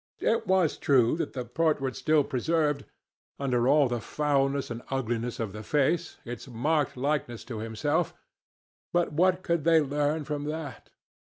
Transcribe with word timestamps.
It 0.23 0.47
was 0.47 0.79
true 0.79 1.15
that 1.17 1.33
the 1.33 1.45
portrait 1.45 1.95
still 1.95 2.23
preserved, 2.23 2.85
under 3.39 3.67
all 3.67 3.87
the 3.87 4.01
foulness 4.01 4.71
and 4.71 4.81
ugliness 4.89 5.39
of 5.39 5.53
the 5.53 5.61
face, 5.61 6.17
its 6.25 6.47
marked 6.47 6.97
likeness 6.97 7.43
to 7.45 7.59
himself; 7.59 8.11
but 8.91 9.13
what 9.13 9.43
could 9.43 9.63
they 9.63 9.79
learn 9.79 10.23
from 10.23 10.45
that? 10.45 10.89